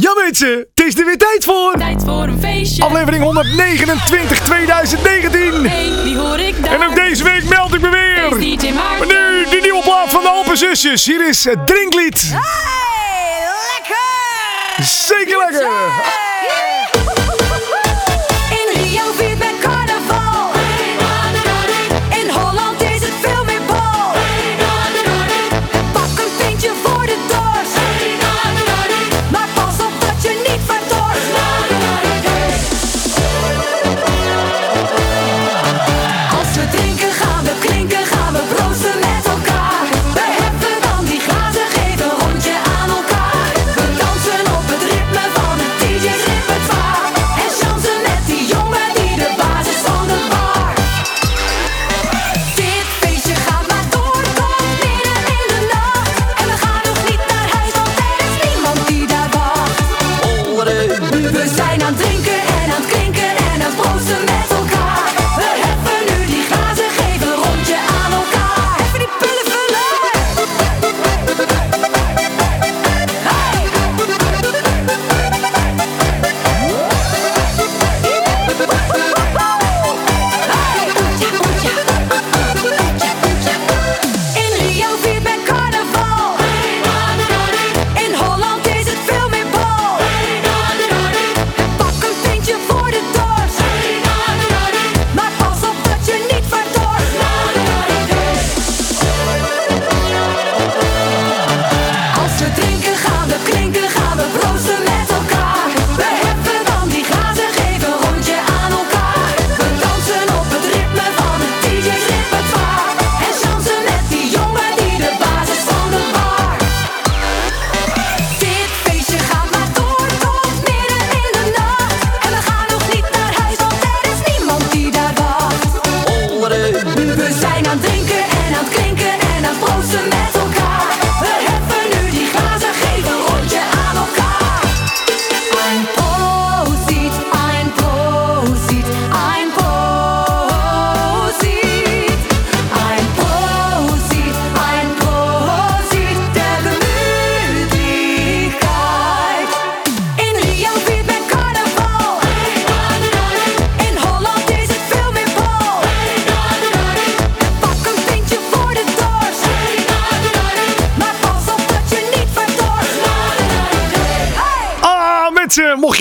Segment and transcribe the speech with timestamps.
[0.00, 1.74] Ja mensen, het is er weer tijd voor.
[1.78, 2.82] Tijd voor een feestje.
[2.82, 5.68] Aflevering 129 2019.
[5.68, 6.72] Hey, die hoor ik daar.
[6.72, 8.38] En ook deze week meld ik me weer.
[8.38, 8.98] Is DJ Maarten.
[8.98, 11.06] Maar nu, die nieuwe plaat van de Alpen Zusjes.
[11.06, 12.20] Hier is het drinklied.
[12.20, 14.84] Hey, lekker!
[14.84, 16.17] Zeker lekker.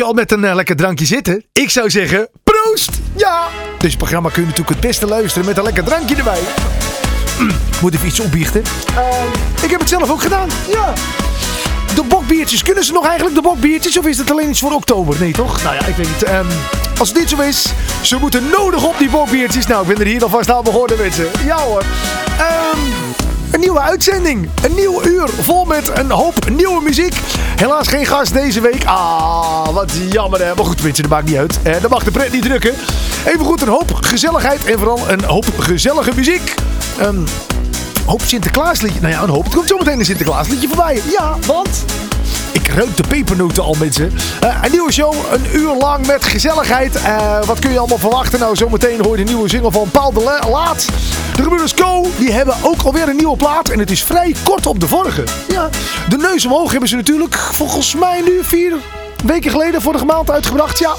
[0.08, 1.44] Al met een eh, lekker drankje zitten.
[1.54, 2.90] Ik zou zeggen, proost.
[3.16, 3.48] Ja.
[3.78, 6.40] Dit programma kun je natuurlijk het beste luisteren met een lekker drankje erbij.
[7.40, 7.52] Mm,
[7.82, 8.64] moet even iets opbiechten.
[8.96, 10.50] Ehm, ik heb het zelf ook gedaan.
[10.72, 10.94] Ja.
[11.96, 13.98] De bokbiertjes, kunnen ze nog eigenlijk de bokbiertjes?
[13.98, 15.20] Of is het alleen iets voor oktober?
[15.20, 15.64] Nee, toch?
[15.64, 16.24] Nou ja, ik weet niet.
[16.24, 16.48] Ehm,
[16.98, 19.68] als dit zo is, ze moeten nodig op die bokbiertjes.
[19.68, 21.32] Nou, ik ben er hier alvast aan begonnen met ze.
[21.46, 21.84] Ja hoor.
[22.38, 23.27] Ehm,
[23.58, 24.50] een nieuwe uitzending.
[24.64, 27.14] Een nieuw uur vol met een hoop nieuwe muziek.
[27.56, 28.86] Helaas geen gast deze week.
[28.86, 30.56] Ah, wat jammer hè.
[30.56, 31.60] Maar goed, mensen, dat maakt niet uit.
[31.64, 32.74] Eh, dat mag de pret niet drukken.
[33.26, 36.54] Even goed, een hoop gezelligheid en vooral een hoop gezellige muziek.
[37.00, 37.20] Ehm
[38.06, 39.00] hoop Sinterklaasliedje.
[39.02, 39.44] Nou ja, een hoop.
[39.44, 41.02] Het komt zometeen een Sinterklaasliedje voorbij.
[41.18, 41.70] Ja, want...
[42.52, 44.14] Ik ruik de pepernoten al, mensen.
[44.40, 46.96] Eh, een nieuwe show, een uur lang met gezelligheid.
[46.96, 48.40] Eh, wat kun je allemaal verwachten?
[48.40, 50.86] Nou, zometeen hoor je de nieuwe single van Paul de La- Laat.
[51.38, 53.70] De gebroeders Co, die hebben ook alweer een nieuwe plaat.
[53.70, 55.24] En het is vrij kort op de vorige.
[55.48, 55.70] Ja,
[56.10, 58.74] de neus omhoog hebben ze natuurlijk volgens mij nu vier
[59.26, 60.80] weken geleden, vorige maand uitgebracht.
[60.80, 60.96] Ja,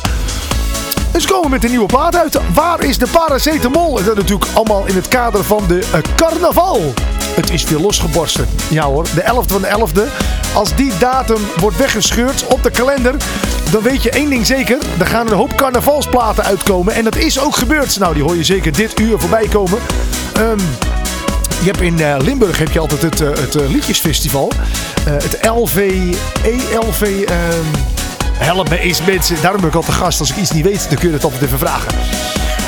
[1.12, 2.38] en ze komen met een nieuwe plaat uit.
[2.54, 3.98] Waar is de paracetamol?
[3.98, 6.92] En dat natuurlijk allemaal in het kader van de eh, carnaval.
[7.34, 8.48] Het is weer losgeborsten.
[8.70, 10.02] Ja hoor, de 11e van de 11e.
[10.54, 13.14] Als die datum wordt weggescheurd op de kalender,
[13.70, 14.78] dan weet je één ding zeker.
[14.98, 16.94] Er gaan een hoop carnavalsplaten uitkomen.
[16.94, 17.98] En dat is ook gebeurd.
[17.98, 19.78] Nou, die hoor je zeker dit uur voorbij komen.
[20.34, 20.58] Ehm,
[21.60, 24.52] je hebt in eh, Limburg heb je altijd het, eh, het eh, liedjesfestival.
[25.04, 26.00] Het LV,
[26.42, 27.24] ELV...
[27.26, 27.66] ehm,
[28.38, 29.36] Help me eens mensen.
[29.42, 30.20] Daarom ben ik altijd gast.
[30.20, 31.92] Als ik iets niet weet, dan kun je het altijd even vragen.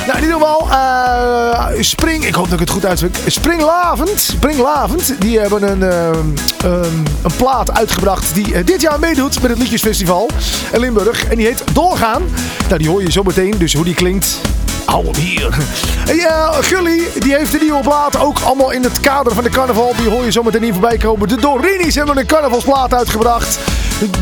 [0.06, 3.16] Nou, in ieder geval, eh, Spring, ik hoop dat ik het goed uitspreek.
[3.26, 6.26] Springlavend, Springlavend, die hebben een, ehm,
[6.64, 10.28] ehm, een plaat uitgebracht die eh, dit jaar meedoet met het Liedjesfestival
[10.72, 11.24] in Limburg.
[11.24, 12.22] En die heet Doorgaan.
[12.66, 14.38] Nou, die hoor je zo meteen, dus hoe die klinkt.
[14.84, 15.58] Hou hem hier.
[16.06, 18.18] En ja, Gully, die heeft een nieuwe plaat.
[18.18, 19.94] Ook allemaal in het kader van de carnaval.
[19.96, 21.28] Die hoor je zo meteen hier voorbij komen.
[21.28, 23.58] De Dorinis hebben een carnavalsplaat uitgebracht.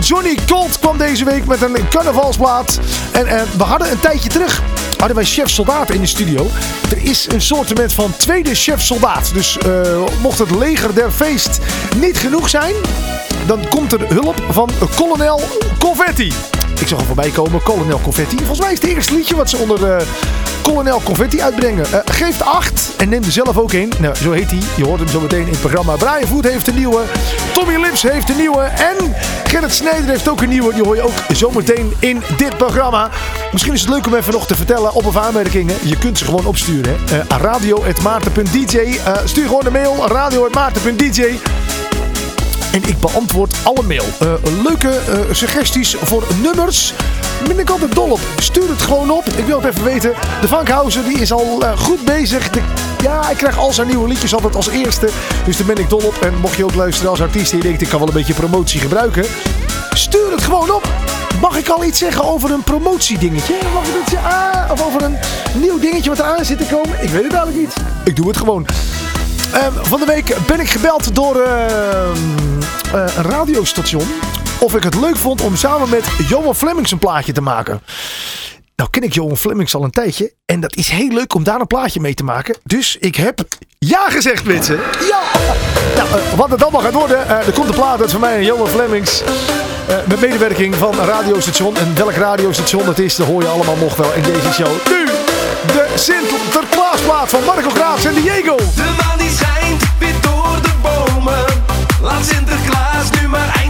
[0.01, 2.79] Johnny Colt kwam deze week met een carnavalsplaat.
[3.13, 4.63] En eh, we hadden een tijdje terug
[4.99, 6.47] hadden wij chef soldaat in de studio.
[6.91, 9.31] Er is een soortement van tweede chef soldaat.
[9.35, 11.59] Dus eh, mocht het leger der feest
[11.97, 12.75] niet genoeg zijn,
[13.47, 15.41] dan komt er hulp van kolonel
[15.79, 16.33] Confetti.
[16.81, 18.37] Ik zag er voorbij komen, kolonel Confetti.
[18.37, 20.07] Volgens mij is het eerste liedje wat ze onder eh
[20.63, 21.85] kolonel Confetti uitbrengen.
[21.93, 23.93] Eh, geeft acht en neem er zelf ook een.
[23.99, 24.59] Nou, zo heet hij.
[24.77, 25.97] Je hoort hem zo meteen in het programma.
[25.97, 27.03] Brian Voet heeft een nieuwe.
[27.53, 28.63] Tommy Lips heeft een nieuwe.
[28.63, 29.15] En
[29.45, 30.75] Gerrit Snijder heeft ook een nieuwe.
[30.75, 33.11] Die hoor je ook zometeen in dit programma.
[33.53, 35.77] Misschien is het leuk om even nog te vertellen op of aanmerkingen.
[35.83, 36.97] Je kunt ze gewoon opsturen.
[37.11, 37.19] hè.
[37.19, 38.77] Eh, radio.maarten.dj.
[38.77, 40.07] Eh, stuur gewoon een mail.
[40.07, 41.39] radio.maarten.dj.
[42.87, 44.05] Ik beantwoord alle mail.
[44.21, 44.29] Eh,
[44.65, 46.93] leuke eh, suggesties voor nummers.
[47.47, 48.21] Ben ik altijd dol op.
[48.39, 49.25] Stuur het gewoon op.
[49.37, 50.13] Ik wil het even weten.
[50.41, 52.51] De Vankhauser die is al eh, goed bezig.
[52.51, 52.61] De-
[53.03, 55.09] ja, ik krijg al zijn nieuwe liedjes altijd als eerste.
[55.45, 56.17] Dus daar ben ik dol op.
[56.21, 58.35] En mocht je ook luisteren als artiest en je denkt ik kan wel een beetje
[58.35, 59.25] promotie gebruiken.
[59.93, 60.89] Stuur het gewoon op.
[61.41, 63.55] Mag ik al iets zeggen over een promotiedingetje?
[63.75, 64.31] Mag ik zeggen?
[64.31, 65.17] Ah, of over een
[65.55, 67.03] nieuw dingetje wat eraan zit te komen?
[67.03, 67.75] Ik weet het eigenlijk niet.
[68.05, 68.67] Ik doe het gewoon.
[69.53, 72.17] Ehm, van de week ben ik gebeld door ehm,
[72.95, 74.07] eh, een radiostation.
[74.61, 77.83] Of ik het leuk vond om samen met Johan Flemings een plaatje te maken.
[78.77, 80.33] Nou ken ik Johan Flemings al een tijdje.
[80.47, 82.57] En dat is heel leuk om daar een plaatje mee te maken.
[82.65, 83.41] Dus ik heb
[83.79, 84.77] ja gezegd, mensen.
[85.09, 85.21] Ja!
[85.97, 87.29] Nou, eh, wat het allemaal gaat worden.
[87.29, 89.23] eh, er komt een plaat uit van mij en Johan Flemings.
[90.09, 91.77] met medewerking van een radiostation.
[91.77, 94.69] En welk radiostation het is, dat hoor je allemaal nog wel in deze show.
[94.89, 95.28] Nu
[95.67, 98.57] de Sinterklaasplaat van Marco Graafs en Diego.
[98.57, 101.45] De maan die schijnt weer door de bomen.
[102.01, 103.68] Laat Sinterklaas nu maar eindelijk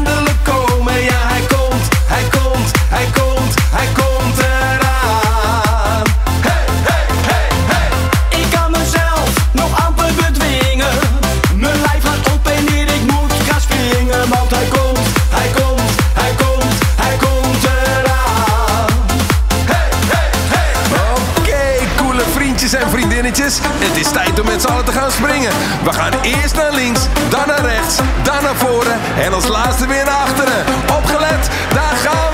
[23.98, 25.50] is tijd om met z'n allen te gaan springen.
[25.84, 29.00] We gaan eerst naar links, dan naar rechts, dan naar voren.
[29.18, 30.64] En als laatste weer naar achteren.
[30.96, 32.27] Opgelet, daar gaan we.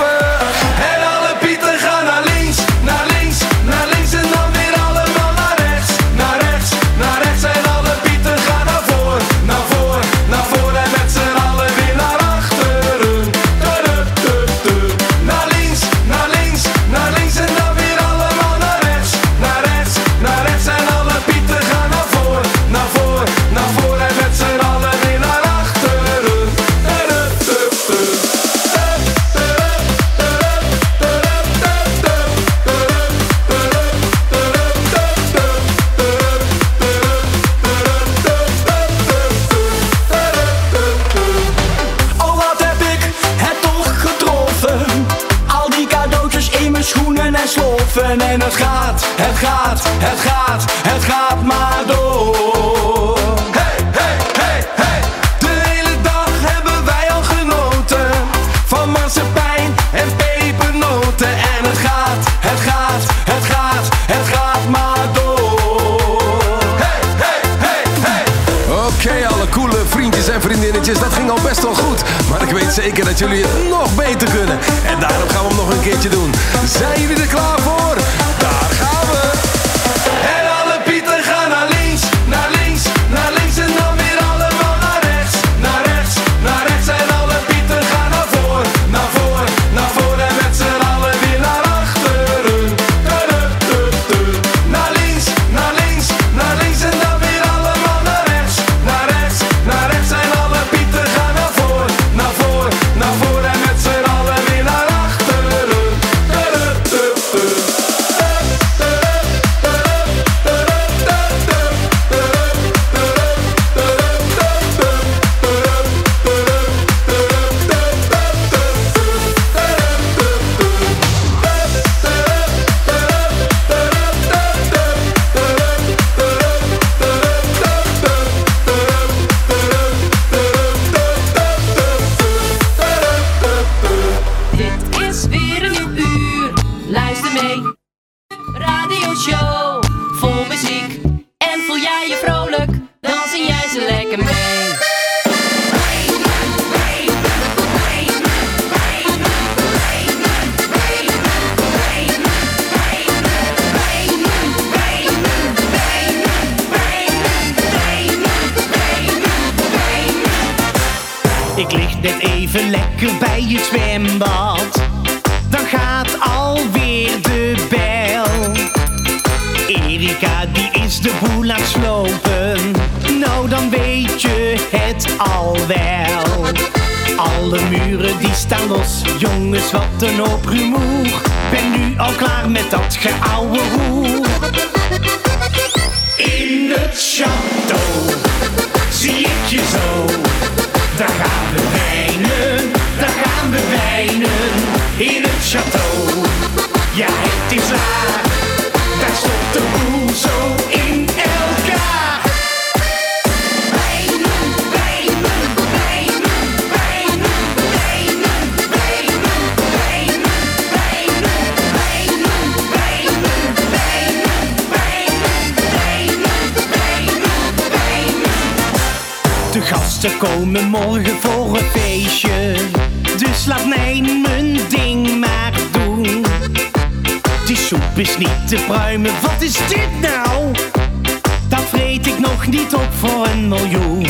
[232.05, 234.07] Ik nog niet op voor een miljoen.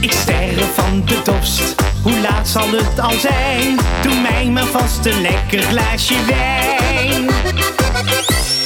[0.00, 3.78] Ik sterf van de dorst, hoe laat zal het al zijn?
[4.02, 7.28] Doe mij maar vast een lekker glaasje wijn.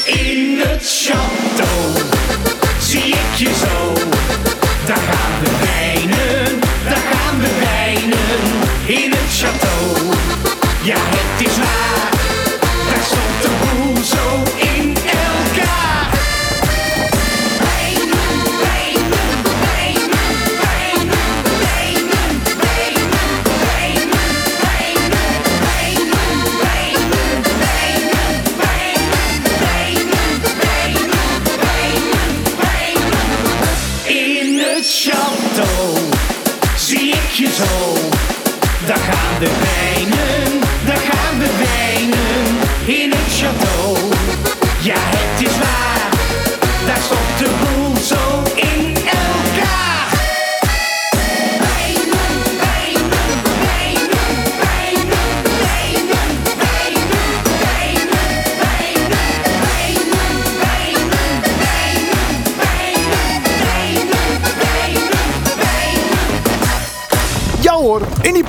[0.07, 2.03] In het château
[2.81, 3.93] zie ik je zo.
[4.87, 8.43] Daar gaan we wijnen, daar gaan we wijnen.
[8.87, 10.15] In het château,
[10.83, 11.52] ja het is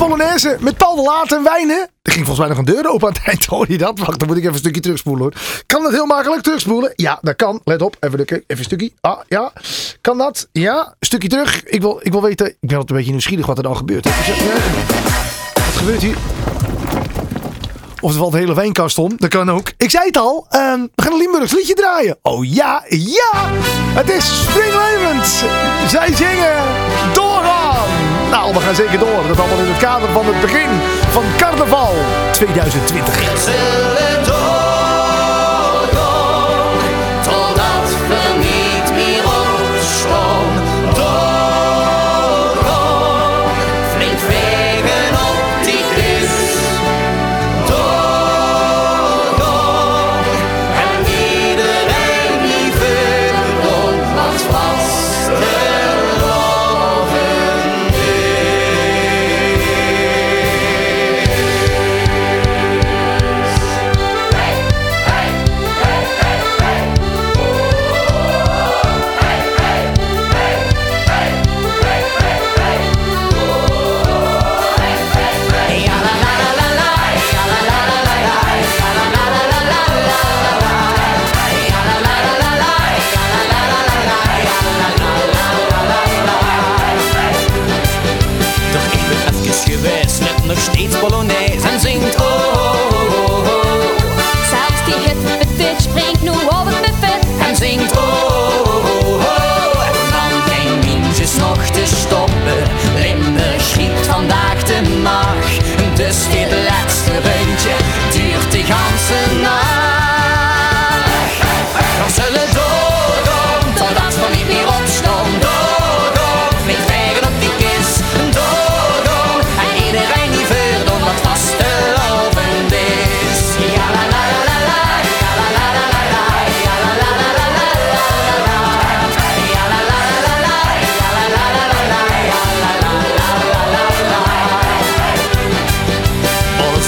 [0.04, 1.90] Polonaise met Paul de Laat en wijnen.
[2.02, 3.46] Er ging volgens mij nog een deur open aan het eind.
[3.46, 4.00] Hoor je dat?
[4.00, 5.64] Wacht, dan moet ik even een stukje terugspoelen hoor.
[5.68, 6.94] Kan dat heel makkelijk terugspoelen?
[6.96, 7.62] Ja, dat kan.
[7.64, 8.92] Let op, even, even een stukje.
[9.02, 9.52] Ah, ja.
[10.02, 10.48] Kan dat?
[10.52, 11.64] Ja, een stukje terug.
[11.64, 14.04] Ik wil, ik wil weten, ik ben altijd een beetje nieuwsgierig wat er dan gebeurt.
[15.54, 16.18] Wat gebeurt hier?
[18.02, 19.12] Of er valt de hele wijnkast om.
[19.18, 19.72] Dat kan ook.
[19.78, 20.46] Ik zei het al.
[20.50, 22.18] ehm, we gaan een Limburgs liedje draaien.
[22.22, 23.32] Oh ja, ja.
[23.94, 25.28] Het is Springlevend.
[25.88, 26.64] Zij zingen
[27.14, 28.13] Doorgaan.
[28.54, 29.28] We gaan zeker door.
[29.28, 30.70] Dat allemaal in het kader van het begin
[31.10, 31.96] van carnaval
[32.32, 34.43] 2020.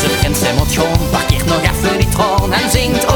[0.06, 3.15] Onze prins hij moet gewoon parkeert nog even die troon en zingt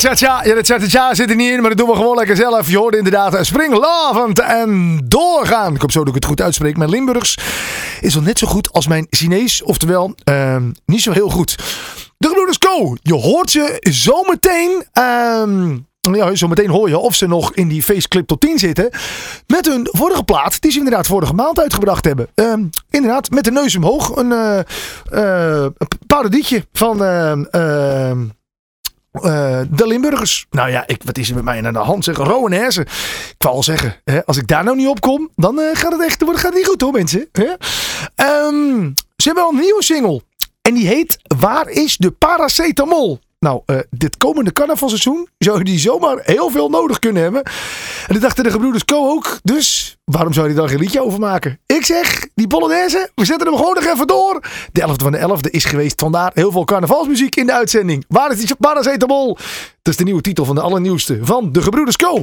[0.00, 0.44] cha-cha.
[0.44, 2.70] Ja, dat cha-cha zit er niet in, maar dat doen we gewoon lekker zelf.
[2.70, 5.74] Je hoorde inderdaad eh, springlavend en doorgaan.
[5.74, 6.76] Ik hoop zo dat ik het goed uitspreek.
[6.76, 7.38] Mijn Limburgs
[8.00, 9.62] is al net zo goed als mijn Chinees.
[9.62, 11.56] Oftewel, ehm, niet zo heel goed.
[12.18, 12.96] De Gebroeders Co.
[13.02, 14.84] Je hoort ze zometeen...
[14.92, 15.76] ehm
[16.12, 18.90] ja, zometeen hoor je of ze nog in die faceclip tot 10 zitten.
[19.46, 22.28] Met hun vorige plaat, die ze inderdaad vorige maand uitgebracht hebben.
[22.34, 24.16] Ehm, inderdaad, met de neus omhoog.
[24.16, 24.58] Een, eh
[25.10, 25.66] eh,
[26.06, 26.98] parodietje van...
[29.12, 30.46] eh, de Limburgers.
[30.50, 32.04] Nou ja, ik, wat is er met mij aan de hand?
[32.04, 32.82] Zeg, Rowan Hersen.
[32.82, 35.92] Ik wou al zeggen, hè, als ik daar nou niet op kom, dan eh, gaat
[35.92, 37.28] het echt gaat niet goed hoor, mensen.
[37.32, 37.52] Hè?
[38.14, 40.22] Ehm, ze hebben wel een nieuwe single.
[40.62, 43.20] En die heet Waar is de paracetamol?
[43.40, 47.42] Nou, eh, dit komende carnavalseizoen zou je die zomaar heel veel nodig kunnen hebben.
[48.06, 49.38] En dat dachten de gebroeders Co ook.
[49.42, 51.58] Dus waarom zou je daar geen liedje over maken?
[51.66, 54.42] Ik zeg, die Polonaise, we zetten hem gewoon nog even door.
[54.72, 56.00] De 11e van de 11e is geweest.
[56.00, 58.04] Vandaar heel veel carnavalsmuziek in de uitzending.
[58.08, 59.34] Waar is die paracetamol?
[59.82, 62.22] Dat is de nieuwe titel van de allernieuwste van de gebroeders Co.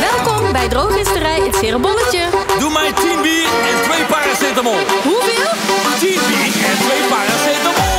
[0.00, 2.20] Welkom bij Drogisterij Het Cerebonnetje.
[2.58, 4.78] Doe mij 10 bier en 2 paracetamol.
[5.02, 5.52] Hoeveel?
[5.98, 7.91] 10 bier en 2 paracetamol.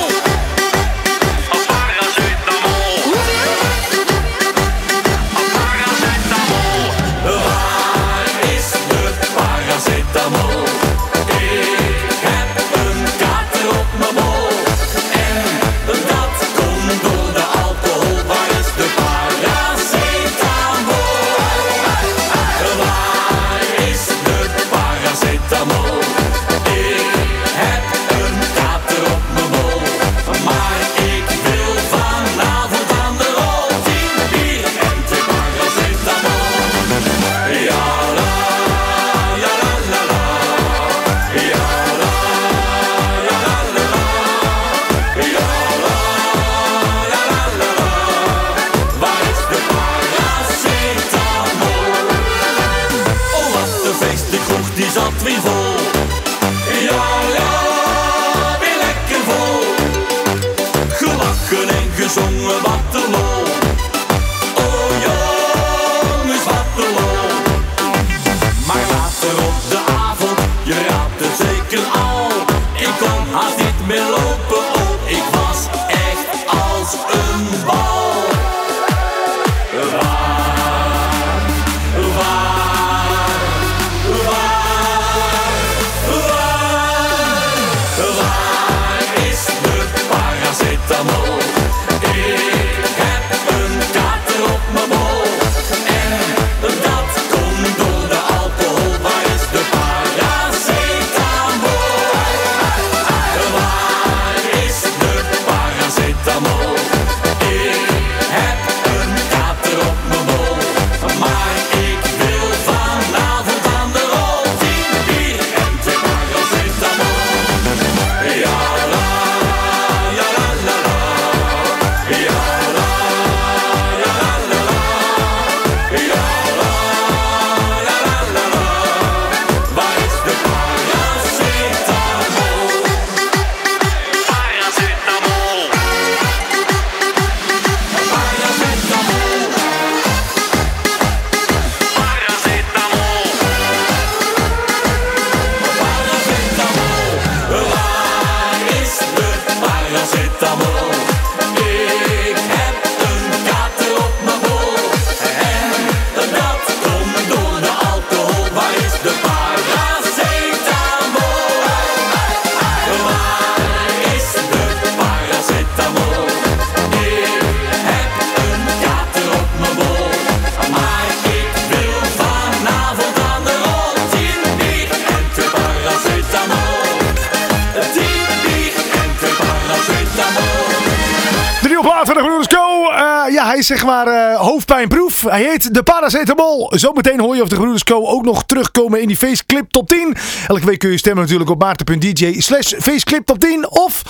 [183.63, 185.21] Zeg maar eh, hoofdpijnproef.
[185.21, 186.71] Hij heet de Paracetamol.
[186.76, 188.06] Zometeen hoor je of de Gebroeders Co.
[188.06, 190.15] ook nog terugkomen in die Faceclip Top 10.
[190.47, 194.04] Elke week kun je stemmen natuurlijk op maarten.dj slash Faceclip Top 10 of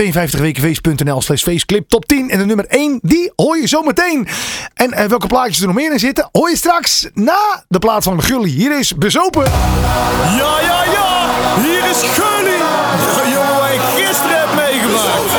[0.00, 2.30] 52wekenfeest.nl slash Faceclip Top 10.
[2.30, 4.28] En de nummer 1, die hoor je zometeen.
[4.74, 8.04] En eh, welke plaatjes er nog meer in zitten, hoor je straks na de plaat
[8.04, 8.48] van Gully.
[8.48, 9.44] Hier is Bezopen.
[9.44, 11.34] Ja, ja, ja.
[11.62, 12.56] Hier is Gully.
[12.56, 15.32] Ja, jongen, ik gisteren heb meegemaakt.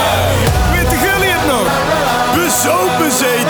[0.72, 1.68] Weet de Gully het nog?
[2.36, 3.47] Bezopen, zei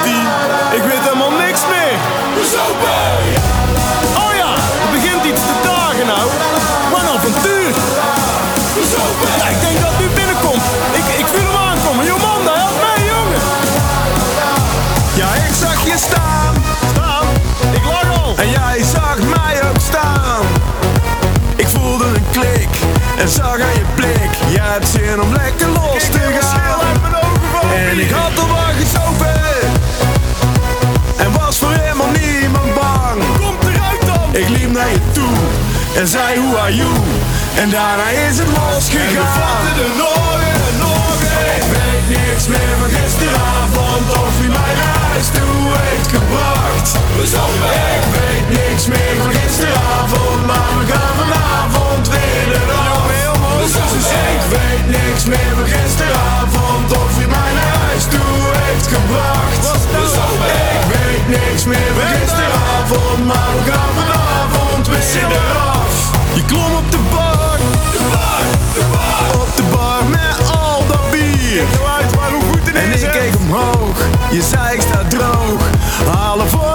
[24.77, 26.79] hebt zin om lekker los te gaan.
[27.89, 29.41] En ik had al wat gezopen.
[31.17, 33.19] En was voor helemaal niemand bang.
[33.41, 34.41] Komt eruit dan!
[34.41, 35.35] Ik liep naar je toe
[35.99, 36.93] en zei hoe are you?
[37.61, 39.07] En daarna is het losgegaan.
[39.07, 41.47] En we vatten er nog en nog een.
[41.59, 46.89] Ik weet niks meer van gisteravond of wie mij naar huis toe heeft gebracht.
[47.17, 47.71] We zopen.
[47.99, 51.36] Ik weet niks meer van gisteravond, maar we gaan vanavond
[54.55, 59.63] weet niks meer van gisteravond of wie mij naar huis toe heeft gebracht.
[60.15, 60.47] Zopen.
[60.77, 66.11] Ik weet niks meer van gisteravond, maar we gaan vanavond weer eraf.
[66.33, 67.57] Je klom op de bar,
[67.95, 68.43] de bar,
[68.77, 71.63] de bar, op de bar met al dat bier.
[72.73, 73.97] En ik keek omhoog,
[74.31, 75.61] je zei ik sta droog,
[76.13, 76.66] halen voor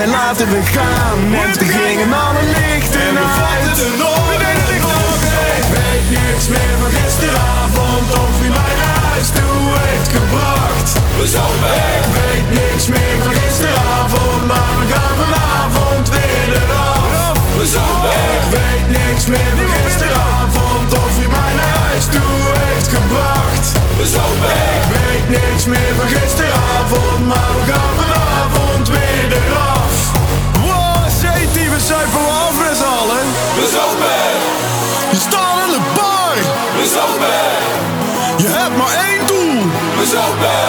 [0.00, 1.18] zei laten we gaan.
[1.42, 3.78] En toen gingen alle lichten en we uit.
[3.86, 4.24] er nog
[5.60, 10.88] Ik weet niks meer van gisteravond of wie mij naar huis toe heeft gebracht.
[11.18, 11.74] We zopen.
[12.00, 17.32] Ik weet niks meer van gisteravond, maar we gaan vanavond weer eraf.
[17.58, 18.20] We zopen.
[18.38, 23.66] Ik weet niks meer van gisteravond of wie mij naar huis toe heeft gebracht.
[23.98, 24.56] We zopen.
[24.78, 28.29] Ik weet niks meer van gisteravond, maar we gaan vanavond
[31.80, 33.24] we zuipen wel af met z'n allen.
[33.58, 34.22] We zopen.
[35.14, 36.36] Je staat in de bar.
[36.78, 37.42] We zopen.
[38.42, 39.60] Je hebt maar één doel.
[39.98, 40.64] We zopen.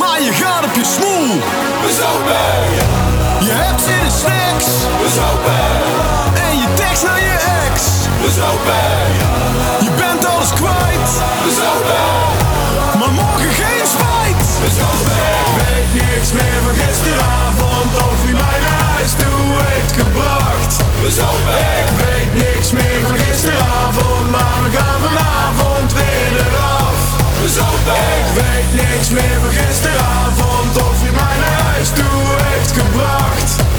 [0.00, 1.30] Maar je gaat op je smoel.
[1.84, 2.50] We zopen.
[3.46, 4.68] Je hebt zin in snacks.
[5.02, 5.66] We zopen.
[6.46, 7.74] En je tekst naar je ex.
[8.22, 8.88] We zopen.
[9.86, 11.08] Je bent alles kwijt.
[11.44, 12.04] We zopen.
[12.98, 14.42] Maar morgen geen spijt.
[14.62, 15.18] We zopen.
[15.42, 16.45] Ik weet niks meer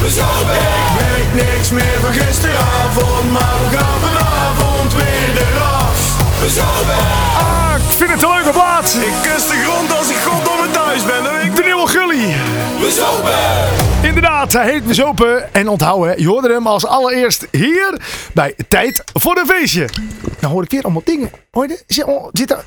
[0.07, 0.55] We zopen.
[0.55, 6.17] Ik weet niks meer van gisteravond, maar we gaan vanavond weer eraf.
[6.41, 6.97] We zopen.
[7.37, 8.95] Ah, ik vind het een leuke plaats.
[8.95, 12.35] Ik kus de grond als ik goddomme thuis ben, weet ik De nieuwe Gully.
[12.79, 14.07] We zopen.
[14.07, 15.53] Inderdaad, hij heet Bezopen.
[15.53, 18.01] En onthouden, je hoorde hem als allereerst hier
[18.33, 19.89] bij Tijd voor een Feestje.
[20.39, 21.31] Nou hoor ik weer allemaal dingen.
[21.51, 21.83] Hoor je?
[21.87, 22.63] Zit, zit er-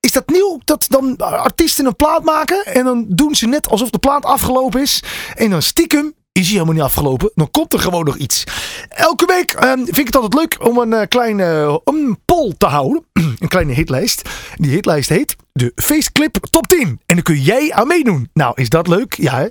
[0.00, 3.90] is dat nieuw dat dan artiesten een plaat maken en dan doen ze net alsof
[3.90, 5.02] de plaat afgelopen is.
[5.34, 7.30] En dan stiekem is hij helemaal niet afgelopen.
[7.34, 8.44] Dan komt er gewoon nog iets.
[8.88, 12.66] Elke week ehm, vind ik het altijd leuk om een eh, kleine een poll te
[12.66, 13.04] houden.
[13.38, 14.28] een kleine hitlijst.
[14.56, 16.80] Die hitlijst heet de Faceclip Top 10.
[16.80, 18.30] En dan kun jij aan meedoen.
[18.32, 19.14] Nou, is dat leuk?
[19.14, 19.46] Ja, hè?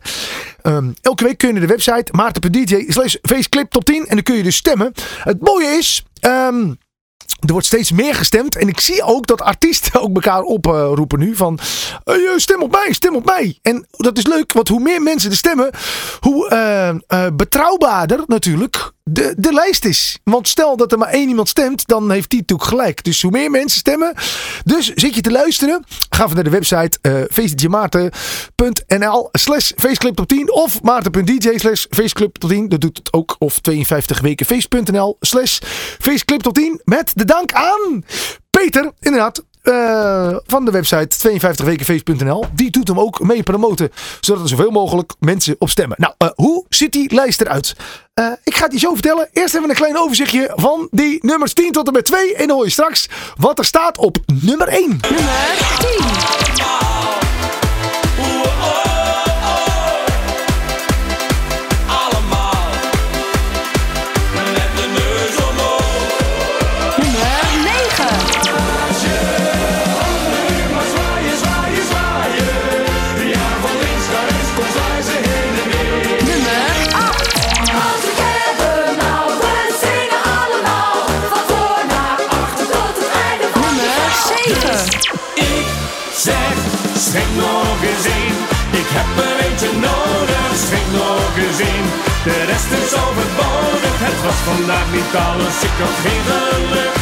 [0.61, 4.05] Ehm, elke week kun je naar de website maarten.dj slash Faceclip Top 10.
[4.07, 4.91] En dan kun je dus stemmen.
[5.23, 6.03] Het mooie is...
[6.19, 6.71] ehm,
[7.39, 8.55] er wordt steeds meer gestemd.
[8.55, 11.35] En ik zie ook dat artiesten ook elkaar oproepen nu.
[11.35, 11.59] Van
[12.03, 13.59] eh, stem op mij, stem op mij.
[13.61, 14.53] En dat is leuk.
[14.53, 15.69] Want hoe meer mensen er stemmen.
[16.19, 20.19] Hoe eh, eh, betrouwbaarder natuurlijk de, de lijst is.
[20.23, 21.87] Want stel dat er maar één iemand stemt.
[21.87, 23.03] Dan heeft die natuurlijk gelijk.
[23.03, 24.13] Dus hoe meer mensen stemmen.
[24.63, 25.83] Dus zit je te luisteren.
[26.09, 26.97] Ga even naar de website.
[27.01, 30.51] uh, feestjemaarten.nl slash faceclip top 10.
[30.51, 32.69] Of maarten.dj slash faceclip top 10.
[32.69, 33.35] Dat doet het ook.
[33.39, 35.59] Of 52 weken face.nl slash
[35.99, 36.81] faceclip top 10.
[36.83, 38.03] Met de dank aan
[38.49, 38.91] Peter.
[38.99, 39.43] Inderdaad.
[39.61, 42.45] eh, van de website 52wekenfeest.nl.
[42.53, 43.89] Die doet hem ook mee promoten.
[44.21, 45.97] Zodat er zoveel mogelijk mensen op stemmen.
[45.99, 47.75] Nou, eh, hoe ziet die lijst eruit?
[48.13, 49.29] Eh, ik ga het je zo vertellen.
[49.31, 52.35] Eerst even een klein overzichtje van die nummers 10 tot en met 2.
[52.35, 54.99] En dan hoor je straks wat er staat op nummer 1.
[55.01, 55.77] Nummer
[56.37, 56.42] 10.
[94.07, 96.95] Het was vandaag niet alles, ik had geen geluk.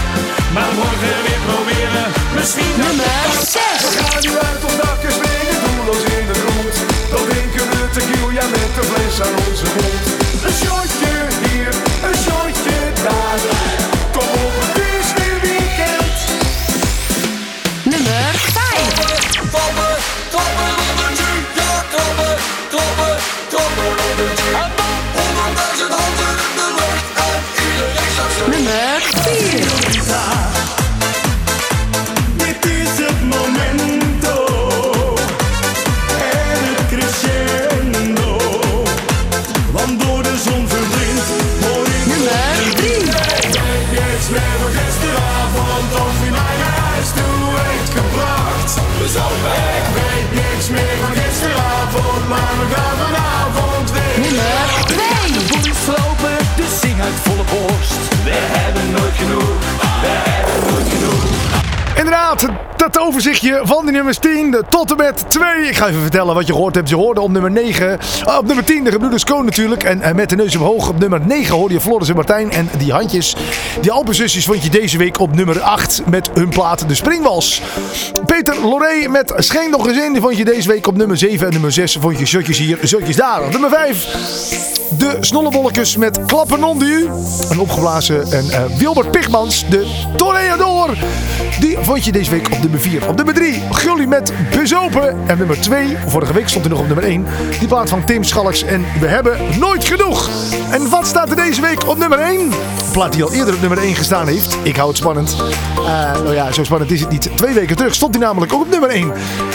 [0.56, 3.62] Maar morgen weer proberen, misschien Nummer 6.
[3.98, 6.74] Ga nu uit op dakken springen, doelloos in de grond.
[7.12, 10.04] Dan drinken we tequila met de vlees aan onze mond.
[10.46, 11.74] Een shotje hier,
[12.08, 13.91] een shotje daar.
[28.48, 29.21] Remember
[58.24, 59.50] We hebben nooit genoeg,
[60.02, 61.24] we hebben nooit genoeg.
[61.96, 62.48] Inderdaad,
[62.82, 65.68] dat overzichtje van die nummers 10 tot en met 2.
[65.68, 66.90] Ik ga even vertellen wat je gehoord hebt.
[66.90, 69.84] Je hoorde op nummer 9, ah, op nummer 10 de gebroeders Koon natuurlijk.
[69.84, 72.52] En, met de neus omhoog op nummer 9 hoorde je Floris en Martijn.
[72.52, 73.36] En die handjes,
[73.82, 77.62] die Alpenzusjes vond je deze week op nummer 8 met hun plaat De Springwals.
[78.26, 80.12] Peter Loré met Schenk nog eens.
[80.12, 81.46] Die vond je deze week op nummer 7.
[81.46, 83.44] En nummer 6 vond je Zotjes hier, Zotjes daar.
[83.44, 84.50] Op nummer 5
[84.98, 87.10] de snollebolletjes met Klappen onder.
[87.50, 90.98] Een opgeblazen en eh, Wilbert Pigmans, de Toreador.
[91.60, 93.10] Die vond je deze week op nummer 4.
[93.10, 95.18] Op nummer 3, Gully met Bezopen.
[95.28, 97.26] En nummer 2, vorige week stond hij nog op nummer 1.
[97.60, 100.30] Die plaat van Tim Schalks en We hebben nooit genoeg.
[100.72, 102.40] En wat staat er deze week op nummer 1?
[102.40, 102.52] Een
[102.92, 104.58] plaat die al eerder op nummer 1 gestaan heeft.
[104.64, 105.36] Ik hou het spannend.
[105.78, 107.30] Eh, nou ja, zo spannend is het niet.
[107.36, 109.12] Twee weken terug stond hij namelijk ook op nummer 1.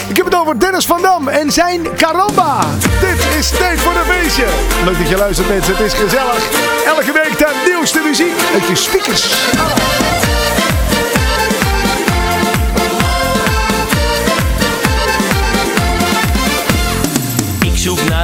[0.07, 2.59] Ik heb het over Dennis van Dam en zijn Caramba.
[2.99, 4.45] Dit is tijd voor een feestje.
[4.85, 6.49] Leuk dat je luistert mensen, het is gezellig.
[6.85, 9.96] Elke week de nieuwste muziek uit je speakers.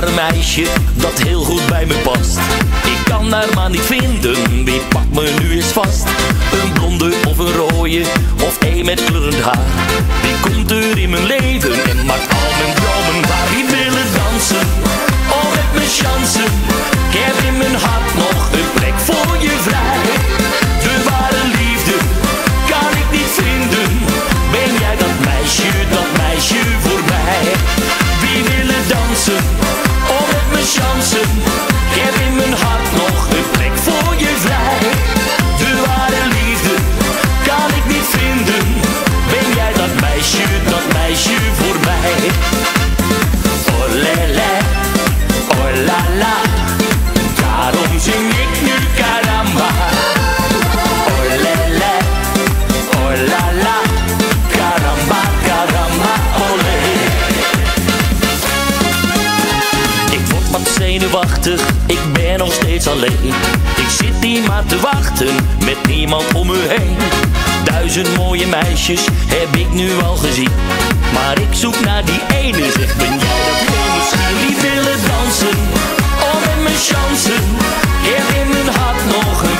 [0.07, 2.37] Een meisje dat heel goed bij me past.
[2.83, 6.05] Ik kan haar maar niet vinden, wie pakt me nu eens vast?
[6.61, 8.01] Een blonde of een rode,
[8.41, 9.65] of een met kleurend haar.
[10.21, 13.47] Wie komt er in mijn leven en maakt al mijn dromen waar?
[13.53, 14.67] Wie willen dansen,
[15.37, 16.51] oh met mijn chansen.
[17.09, 20.01] Ik heb in mijn hart nog een plek voor je vrij.
[20.83, 21.95] De ware liefde
[22.71, 23.89] kan ik niet vinden.
[24.51, 27.41] Ben jij dat meisje, dat meisje voor mij?
[28.21, 29.62] Wie willen dansen?
[31.15, 31.52] Oh, met mijn
[63.75, 66.97] Ik zit hier maar te wachten, met niemand om me heen.
[67.63, 70.51] Duizend mooie meisjes heb ik nu al gezien.
[71.13, 74.37] Maar ik zoek naar die ene, zeg ben jij dat heel misschien?
[74.47, 75.57] Die willen dansen,
[76.25, 77.41] oh met mijn chansen.
[78.07, 79.52] Heb in mijn hart nog een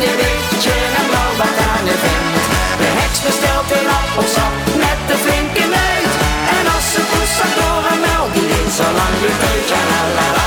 [0.00, 2.44] zit daar sneeuwwitje en blauw wat aan de vent.
[2.80, 6.12] De heks bestelt een appelsap met de flinke neut.
[6.56, 9.68] En als ze poes zat door een mel, die is zo lang weer teut.
[9.72, 10.39] Ja la la la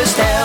[0.00, 0.39] weer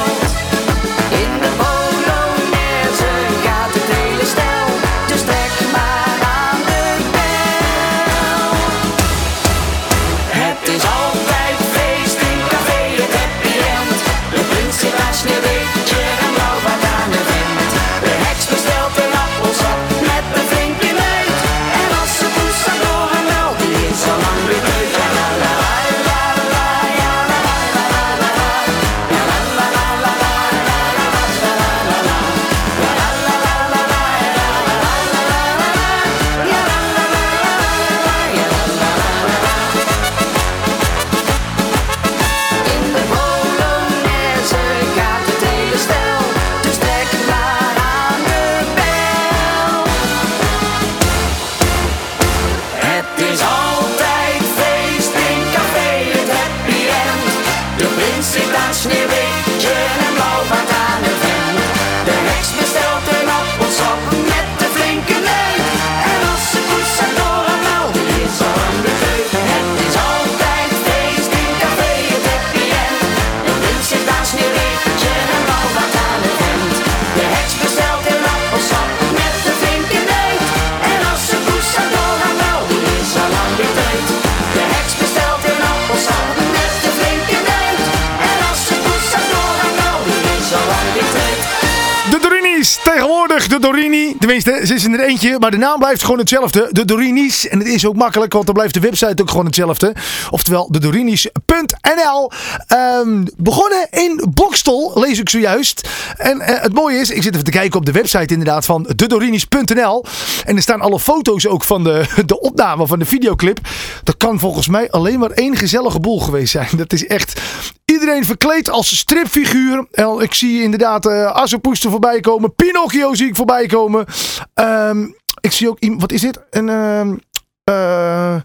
[93.96, 96.68] me Tenminste, ze is er eentje, maar de naam blijft gewoon hetzelfde.
[96.72, 97.48] De Dorini's.
[97.48, 99.94] En het is ook makkelijk, want dan blijft de website ook gewoon hetzelfde.
[100.30, 102.32] Oftewel, dedorinis.nl.
[102.68, 105.90] Ehm begonnen in Bokstel, lees ik zojuist.
[106.18, 108.90] En eh, het mooie is, ik zit even te kijken op de website inderdaad van
[108.96, 110.06] dedorinis.nl.
[110.46, 113.60] En er staan alle foto's ook van de, de opname van de videoclip.
[114.04, 116.68] Dat kan volgens mij alleen maar één gezellige boel geweest zijn.
[116.78, 117.42] Dat is echt
[117.86, 119.86] iedereen verkleed als stripfiguur.
[119.92, 122.56] En ik zie inderdaad eh Assepoester voorbij komen.
[122.56, 124.05] Pinocchio zie ik voorbij komen.
[124.54, 125.08] Ehm,
[125.42, 126.40] ik zie ook iemand, wat is dit?
[126.50, 126.70] Een...
[126.70, 127.16] ehm,
[127.64, 128.36] eh,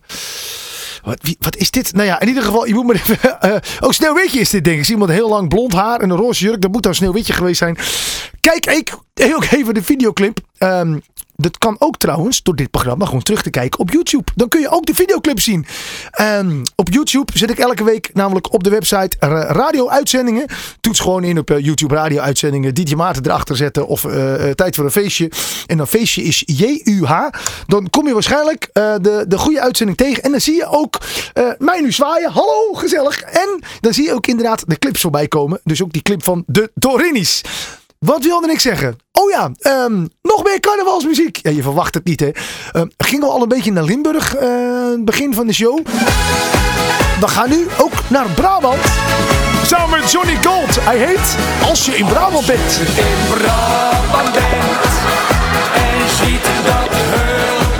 [1.02, 1.92] wat, wat is dit?
[1.92, 3.40] Nou ja, in ieder geval, je moet maar even.
[3.40, 4.80] eh, oh, Sneeuwwitje is dit, denk ik.
[4.80, 6.60] Ik zie iemand heel lang blond haar en een roze jurk.
[6.60, 7.78] Dat moet dan Sneeuwwitje geweest zijn.
[8.40, 8.96] Kijk ik,
[9.34, 10.38] ook even de videoclip.
[10.58, 10.98] Ehm,
[11.40, 14.24] dat kan ook trouwens door dit programma gewoon terug te kijken op YouTube.
[14.34, 15.66] Dan kun je ook de videoclip zien.
[16.74, 20.46] Op YouTube zet ik elke week namelijk op de website ra- radio-uitzendingen.
[20.80, 22.74] Toets gewoon in op eh, YouTube radio-uitzendingen.
[22.74, 25.30] DJ Maarten erachter zetten of eh, eh, tijd voor een feestje.
[25.66, 27.28] En dan feestje is J-U-H.
[27.66, 30.22] Dan kom je waarschijnlijk de, de goede uitzending tegen.
[30.22, 30.98] En dan zie je ook
[31.58, 32.30] mij nu zwaaien.
[32.30, 33.20] Hallo, gezellig.
[33.20, 35.60] En dan zie je ook inderdaad de clips voorbij komen.
[35.64, 37.42] Dus ook die clip van de Dorinis.
[38.06, 38.96] Wat wilde ik zeggen?
[39.12, 41.38] Oh ja, ehm, nog meer carnavalsmuziek.
[41.42, 42.30] Ja, je verwacht het niet, hè?
[42.72, 44.48] Ehm, gingen we al een beetje naar Limburg, eh,
[44.98, 45.86] begin van de show.
[47.20, 48.78] We gaan nu ook naar Brabant.
[49.64, 50.84] Samen met Johnny Gold.
[50.84, 51.36] Hij heet
[51.68, 52.80] Als je in Brabant bent.
[52.96, 54.92] in Brabant bent
[55.74, 56.90] en ziet dat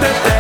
[0.01, 0.40] de tent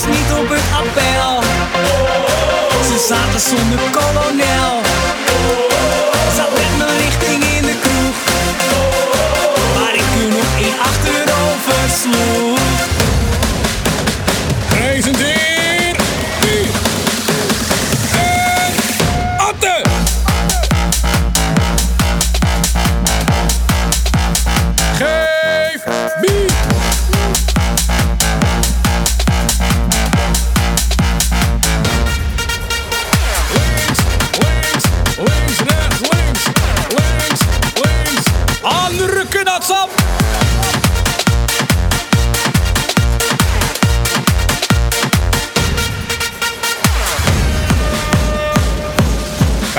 [0.00, 1.42] was niet op het appel.
[2.82, 5.69] Ze zaten zonder kolonel.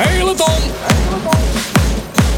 [0.01, 0.61] Hele ton.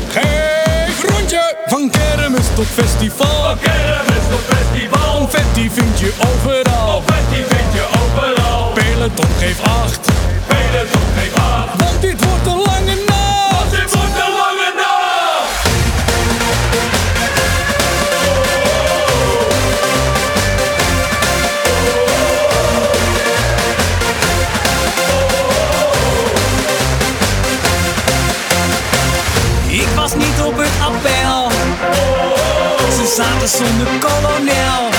[0.09, 1.55] Geef rondje.
[1.65, 3.27] Van kermis tot festival.
[3.27, 5.17] Van kermis tot festival.
[5.17, 7.03] Confetti vind je overal.
[7.05, 8.71] Confetti vind je overal.
[8.73, 10.07] Peloton geef acht.
[10.47, 11.81] Peloton geef acht.
[11.83, 13.51] Want dit wordt een lange nacht.
[13.51, 14.32] Want dit wordt een
[33.15, 34.92] zaten zonder kolonel.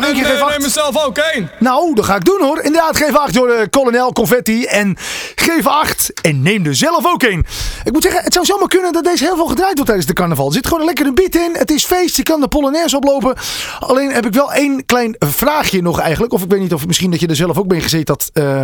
[0.00, 0.52] Nog één keer En, geef eh, acht.
[0.58, 1.50] neem mezelf ook één.
[1.58, 2.60] Nou, dat ga ik doen hoor.
[2.60, 4.64] Inderdaad, geef 8 door de kolonel Confetti.
[4.64, 4.96] En
[5.34, 7.46] geef 8 en neem er zelf ook een.
[7.84, 10.12] Ik moet zeggen, het zou zomaar kunnen dat deze heel veel gedraaid wordt tijdens de
[10.12, 10.46] carnaval.
[10.46, 11.50] Er zit gewoon een lekkere beat in.
[11.52, 13.36] Het is feest, je kan de Polonaise oplopen.
[13.80, 16.32] Alleen heb ik wel één klein vraagje nog eigenlijk.
[16.32, 18.30] Of ik weet niet of misschien dat je er zelf ook bij gezeten had.
[18.32, 18.62] eh,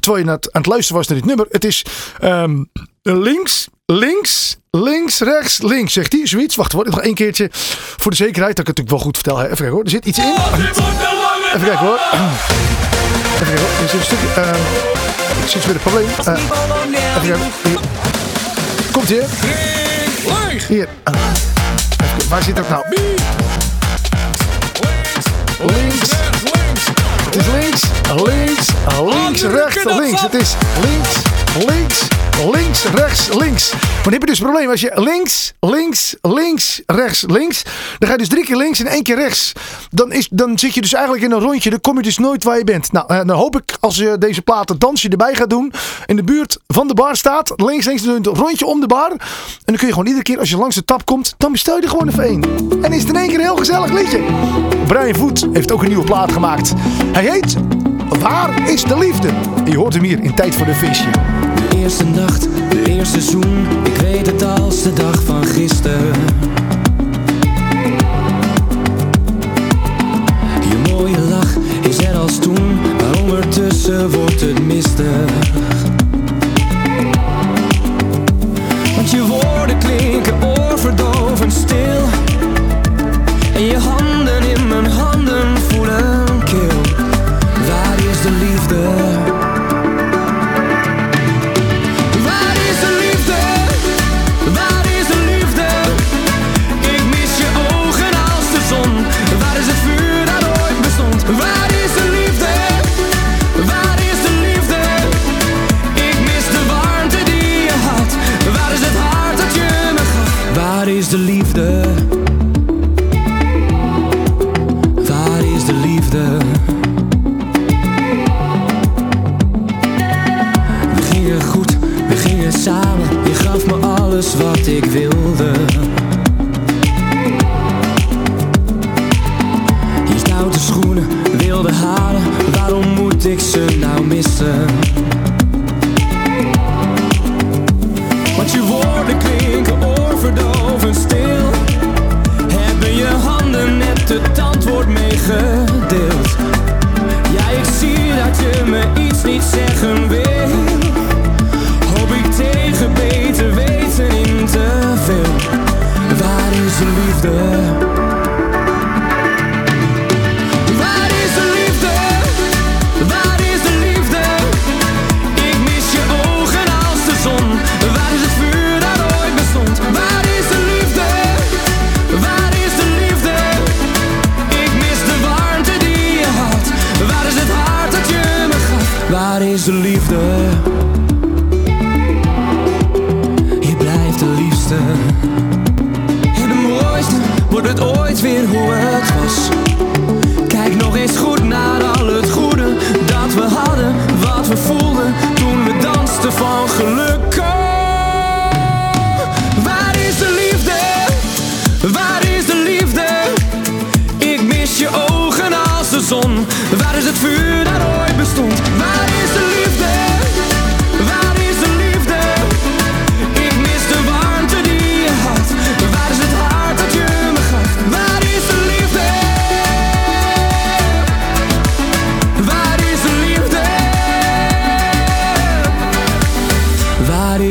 [0.00, 1.46] terwijl je aan het, aan het luisteren was naar dit nummer.
[1.50, 1.84] Het is
[2.20, 2.64] ehm,
[3.02, 6.26] links, links, links, rechts, links, zegt hij.
[6.26, 6.56] Zoiets.
[6.56, 7.48] Wacht hoor, nog één keertje.
[7.96, 9.36] Voor de zekerheid dat ik het natuurlijk wel goed vertel.
[9.38, 9.44] hè.
[9.44, 10.24] Even kijken hoor, er zit iets in.
[10.24, 11.98] Even kijken hoor.
[13.34, 13.82] Even kijken hoor.
[13.82, 14.26] Er zit een stukje.
[14.36, 14.54] ehm
[15.44, 16.06] ik zit weer een probleem.
[16.24, 16.32] Eh,
[17.16, 17.50] even kijken.
[17.62, 17.78] Hier.
[18.92, 19.24] Komt hier.
[20.68, 20.88] Hier.
[21.02, 21.14] Ah.
[22.16, 22.84] Even Waar zit dat nou?
[25.58, 26.10] Links, Links.
[26.10, 26.86] rechts, links.
[27.24, 27.82] Het is links,
[28.24, 28.68] links,
[29.00, 30.20] links, rechts, links.
[30.20, 31.14] Het is links,
[31.64, 32.08] links,
[32.52, 33.70] links, rechts, links.
[34.02, 34.70] Dan heb je dus een probleem.
[34.70, 37.62] Als je links, links, links, rechts, links.
[37.98, 39.52] Dan ga je dus drie keer links en één keer rechts.
[39.90, 41.70] Dan, is, dan zit je dus eigenlijk in een rondje.
[41.70, 42.92] Dan kom je dus nooit waar je bent.
[42.92, 45.72] Nou, eh, dan hoop ik als je deze platen dansje erbij gaat doen.
[46.06, 47.52] In de buurt van de bar staat.
[47.56, 49.10] Links, links, een rondje om de bar.
[49.10, 49.18] En
[49.64, 51.34] dan kun je gewoon iedere keer als je langs de tap komt.
[51.36, 52.42] Dan bestel je er gewoon even één.
[52.82, 54.20] En is het in één keer een heel gezellig liedje.
[54.86, 56.72] Brian Voet heeft ook een nieuwe plaat gemaakt.
[57.12, 57.56] Hij heet
[58.20, 59.28] Waar is de liefde?
[59.64, 61.10] Je hoort hem hier in Tijd voor de Feestje.
[61.86, 66.12] Eerste nacht, de eerste zoen, ik weet het als de dag van gisteren.
[70.60, 75.30] Je mooie lach is er als toen, maar ondertussen wordt het mistig.
[78.94, 82.08] Want je woorden klinken oorverdovend stil.
[83.54, 86.25] En je handen in mijn handen voelen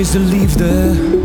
[0.06, 1.25] is de liefde.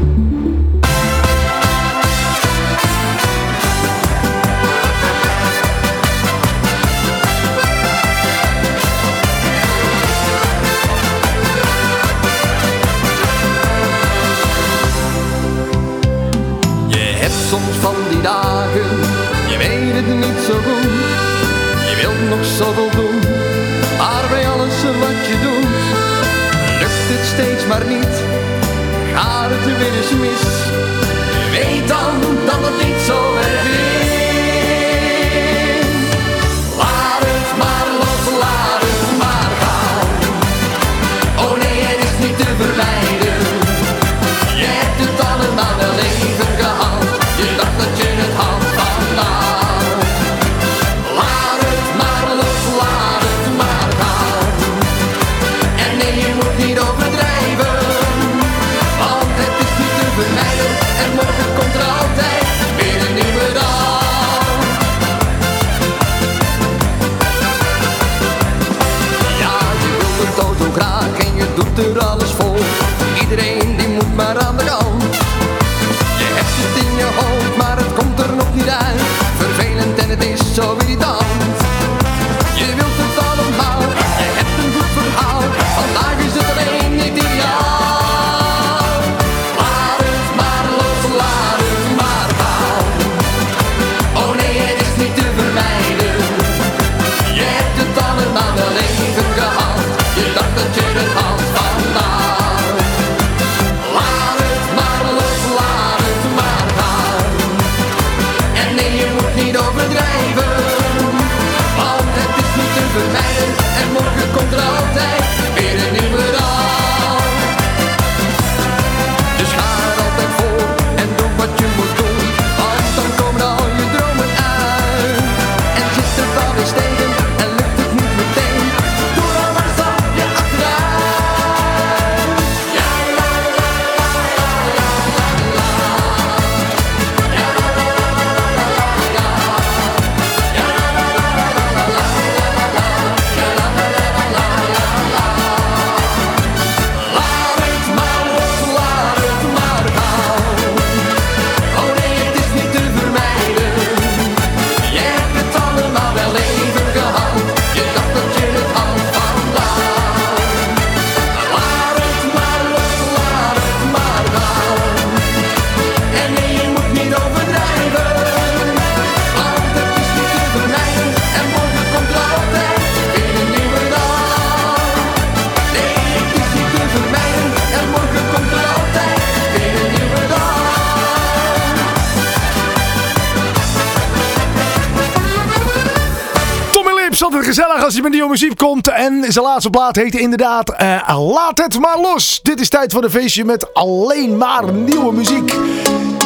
[187.55, 188.89] gezellig als je met nieuwe muziek komt.
[188.89, 192.41] En zijn laatste plaat heette inderdaad eh, Laat het maar los.
[192.43, 195.55] Dit is tijd voor een feestje met alleen maar nieuwe muziek.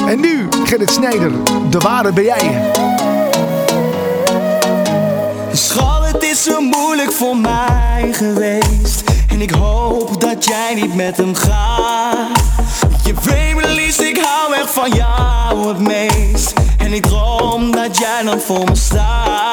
[0.06, 1.30] En nu Gerrit Snijder,
[1.70, 2.70] de ware ben jij.
[5.52, 9.02] Schat, het is zo moeilijk voor mij geweest.
[9.28, 12.28] En ik hoop dat jij niet met hem gaat.
[13.04, 16.52] Je weet me liefst, ik hou echt van jou het meest.
[16.78, 19.43] En ik droom dat jij dan voor me staat.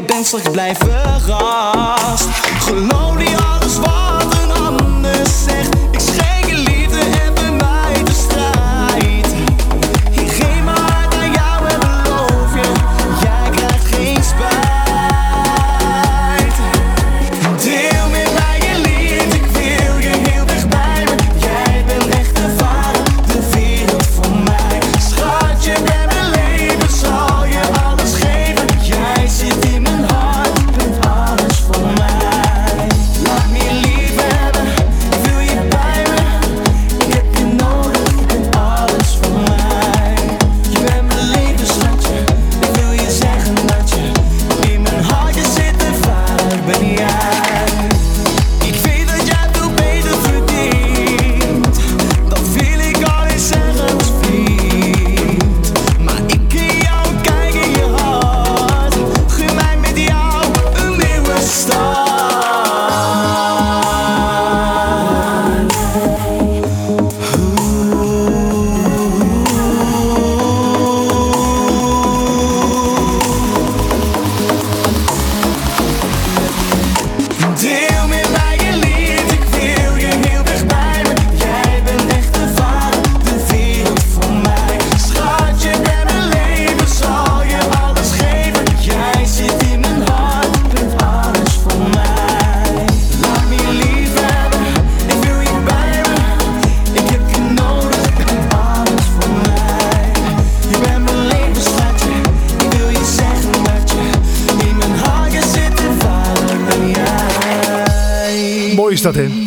[0.00, 2.28] Jij bent straks blij verrast.
[2.58, 3.59] Geloof niet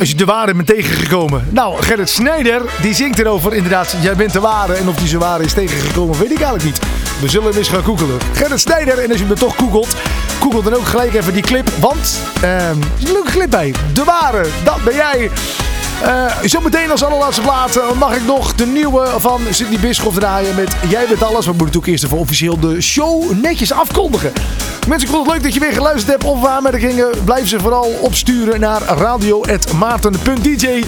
[0.04, 1.48] Als je de ware bent tegengekomen.
[1.50, 3.54] Nou, Gerrit Snijder, die zingt erover.
[3.54, 4.74] Inderdaad, jij bent de ware.
[4.74, 6.80] En of die zo ware is tegengekomen, weet ik eigenlijk niet.
[7.22, 8.18] We zullen eens gaan googelen.
[8.34, 9.96] Gerrit Snijder, en als je er toch googelt,
[10.40, 11.70] google dan ook gelijk even die clip.
[11.80, 13.74] Want, ehm, er is een leuke clip bij.
[13.94, 15.30] De ware, dat ben jij.
[16.04, 20.56] Eh, zometeen als allerlaatste plaat eh, mag ik nog de nieuwe van Sydney Bischoff draaien
[20.56, 21.46] met Jij bent alles.
[21.46, 24.32] We moeten natuurlijk eerst even officieel de show netjes afkondigen.
[24.88, 27.10] Mensen, ik vond het leuk dat je weer geluisterd hebt of aanmerkingen.
[27.24, 30.84] Blijf ze vooral opsturen naar radio.maarten.dj.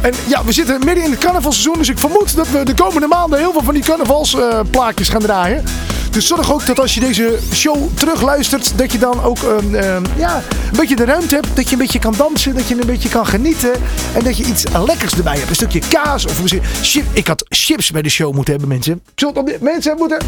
[0.00, 3.06] En ja, we zitten midden in het carnavalseizoen, dus ik vermoed dat we de komende
[3.06, 5.64] maanden heel veel van die carnavalsplaatjes gaan draaien.
[6.10, 10.42] Dus zorg ook dat als je deze show terugluistert, dat je dan ook ehm, ja,
[10.70, 11.48] een beetje de ruimte hebt.
[11.54, 13.72] Dat je een beetje kan dansen, dat je een beetje kan genieten.
[14.14, 15.48] En dat je iets lekkers erbij hebt.
[15.48, 17.04] Een stukje kaas of misschien chip.
[17.12, 19.02] Ik had chips bij de show moeten hebben, mensen.
[19.14, 20.18] Ik dit mensen moeten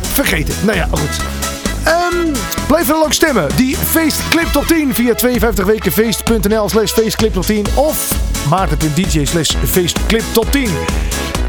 [0.00, 0.54] vergeten.
[0.64, 1.56] Nou ja, goed.
[1.88, 2.32] Ehm,
[2.66, 3.48] blijf er lang stemmen.
[3.56, 8.10] Die feestclip top 10 via 52wekenfeest.nl slash feestclip top 10 of
[8.48, 10.70] maarten.dj slash feestclip top 10.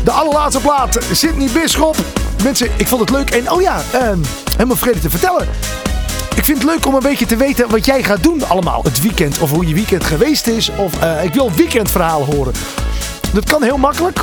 [0.04, 1.96] De allerlaatste plaat, Sydney Bisschop.
[2.44, 3.30] Mensen, ik vond het leuk.
[3.30, 4.20] En oh ja, ehm,
[4.52, 5.48] helemaal vergeten te vertellen.
[6.36, 9.02] Ik vind het leuk om een beetje te weten wat jij gaat doen allemaal het
[9.02, 9.40] weekend.
[9.40, 10.72] Of hoe je weekend geweest is.
[10.78, 12.54] Of eh, ik wil weekendverhaal horen.
[13.34, 14.20] Dat kan heel makkelijk.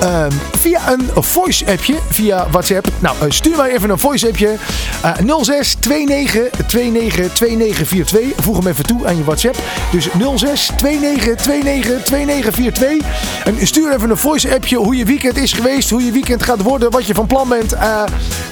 [0.00, 2.88] Ehm, via een voice appje, via WhatsApp.
[2.98, 4.56] Nou, eh, stuur mij even een voice appje.
[5.02, 5.12] Eh
[5.42, 8.44] 06 29 29 2942.
[8.44, 9.58] Voeg hem even toe aan je WhatsApp.
[9.92, 13.06] Dus 06 29 29 2942.
[13.44, 15.90] En stuur even een voice appje hoe je weekend is geweest.
[15.90, 16.90] Hoe je weekend gaat worden.
[16.90, 17.72] Wat je van plan bent.
[17.72, 18.02] Eh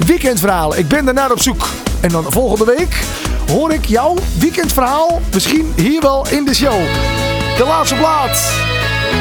[0.07, 0.78] weekendverhalen.
[0.78, 1.68] Ik ben daarnaar op zoek.
[2.01, 2.97] En dan volgende week
[3.51, 5.20] hoor ik jouw weekendverhaal.
[5.32, 6.80] Misschien hier wel in de show.
[7.57, 8.50] De laatste plaats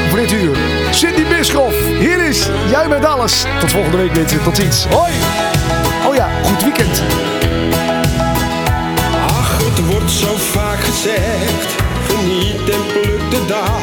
[0.08, 0.56] voor dit uur.
[0.90, 1.76] Cindy Bischoff.
[1.98, 3.44] Hier is Jij bent alles.
[3.60, 4.42] Tot volgende week mensen.
[4.42, 4.86] Tot ziens.
[4.86, 5.12] Hoi.
[6.08, 7.02] Oh ja, goed weekend.
[9.28, 11.74] Ach, het wordt zo vaak gezegd.
[12.08, 13.75] Geniet en pluk de dag